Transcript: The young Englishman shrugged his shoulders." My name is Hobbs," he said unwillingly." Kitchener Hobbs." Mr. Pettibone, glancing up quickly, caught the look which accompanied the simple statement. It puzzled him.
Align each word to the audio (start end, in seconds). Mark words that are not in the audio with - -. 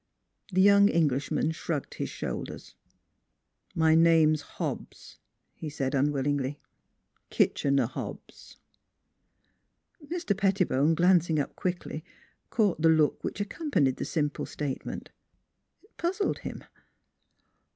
The 0.51 0.63
young 0.63 0.89
Englishman 0.89 1.51
shrugged 1.51 1.93
his 1.93 2.09
shoulders." 2.09 2.73
My 3.85 3.93
name 3.93 4.33
is 4.33 4.41
Hobbs," 4.41 5.19
he 5.53 5.69
said 5.69 5.93
unwillingly." 5.93 6.59
Kitchener 7.29 7.85
Hobbs." 7.85 8.57
Mr. 10.03 10.35
Pettibone, 10.35 10.95
glancing 10.95 11.37
up 11.39 11.55
quickly, 11.55 12.03
caught 12.49 12.81
the 12.81 12.89
look 12.89 13.23
which 13.23 13.39
accompanied 13.39 13.97
the 13.97 14.05
simple 14.05 14.47
statement. 14.47 15.11
It 15.83 15.95
puzzled 15.97 16.39
him. 16.39 16.63